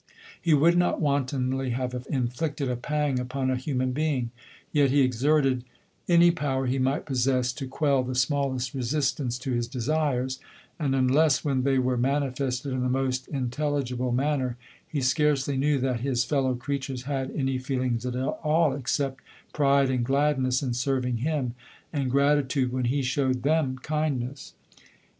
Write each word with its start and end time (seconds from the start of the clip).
He 0.41 0.55
would 0.55 0.75
not 0.79 0.99
wantonly 0.99 1.69
have 1.73 1.93
inflicted 2.09 2.67
a 2.71 2.75
pang 2.75 3.19
upon 3.19 3.51
a 3.51 3.55
human 3.55 3.91
being; 3.91 4.31
yet 4.71 4.89
he 4.89 5.01
exerted 5.01 5.63
any 6.09 6.31
power 6.31 6.65
he 6.65 6.79
might 6.79 7.05
possess 7.05 7.53
to 7.53 7.67
quell 7.67 8.01
the 8.01 8.15
smallest 8.15 8.73
resistance 8.73 9.37
to 9.37 9.51
his 9.51 9.67
desires; 9.67 10.39
and 10.79 10.95
unless 10.95 11.45
when 11.45 11.61
they 11.61 11.77
were 11.77 11.97
manifested 11.97 12.73
in 12.73 12.81
the 12.81 12.89
most 12.89 13.27
intelligible 13.27 14.11
manner, 14.11 14.57
lie 14.91 15.01
scarcely 15.01 15.55
knew 15.55 15.77
that 15.77 15.99
his 15.99 16.23
fellow 16.25 16.55
creatures 16.55 17.03
had 17.03 17.29
any 17.35 17.59
feelings 17.59 18.03
at 18.03 18.15
all, 18.15 18.73
except 18.73 19.23
pride 19.53 19.91
and 19.91 20.03
gladness 20.03 20.63
in 20.63 20.73
serving 20.73 21.17
him, 21.17 21.53
and 21.93 22.11
grati 22.11 22.47
tude 22.47 22.71
when 22.73 22.85
he 22.85 23.03
showed 23.03 23.43
them 23.43 23.77
kindness. 23.83 24.55